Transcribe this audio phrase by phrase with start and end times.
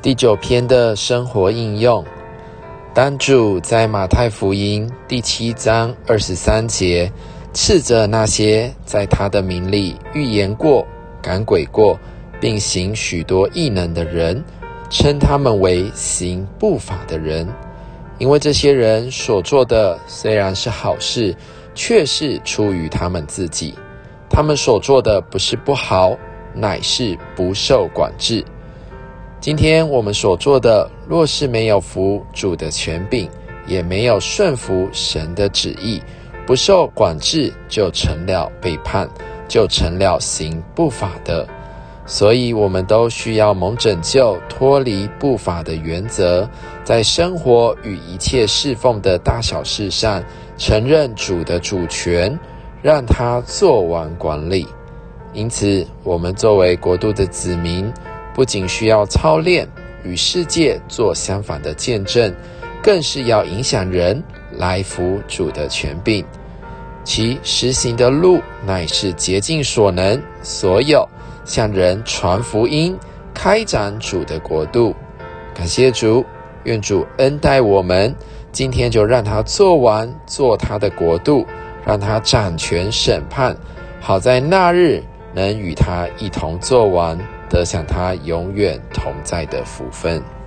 [0.00, 2.04] 第九篇的生活应用，
[2.94, 7.10] 当主在马太福音第七章二十三节
[7.52, 10.86] 斥责那些在他的名里预言过、
[11.20, 11.98] 赶鬼过，
[12.40, 14.40] 并行许多异能的人，
[14.88, 17.48] 称他们为行不法的人，
[18.18, 21.34] 因为这些人所做的虽然是好事，
[21.74, 23.74] 却是出于他们自己；
[24.30, 26.16] 他们所做的不是不好，
[26.54, 28.44] 乃是不受管制。
[29.40, 33.28] 今天我们所做的，若是没有服主的权柄，
[33.68, 36.02] 也没有顺服神的旨意，
[36.44, 39.08] 不受管制，就成了背叛，
[39.46, 41.46] 就成了行不法的。
[42.04, 46.48] 所以，我们都需要蒙拯救，脱离不法的原则，
[46.82, 50.20] 在生活与一切侍奉的大小事上，
[50.56, 52.36] 承认主的主权，
[52.82, 54.66] 让他做完管理。
[55.32, 57.92] 因此，我们作为国度的子民。
[58.38, 59.66] 不仅需要操练
[60.04, 62.32] 与世界做相反的见证，
[62.80, 66.24] 更是要影响人来服主的权柄。
[67.02, 71.04] 其实行的路乃是竭尽所能，所有
[71.44, 72.96] 向人传福音，
[73.34, 74.94] 开展主的国度。
[75.52, 76.24] 感谢主，
[76.62, 78.14] 愿主恩待我们。
[78.52, 81.44] 今天就让他做完，做他的国度，
[81.84, 83.56] 让他掌权审判，
[84.00, 85.02] 好在那日
[85.34, 87.18] 能与他一同做完。
[87.48, 90.37] 得享他永远同在的福分。